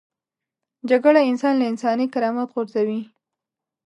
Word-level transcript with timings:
جګړه 0.89 1.21
انسان 1.29 1.53
له 1.57 1.65
انساني 1.71 2.05
کرامت 2.13 2.47
غورځوي 2.53 3.01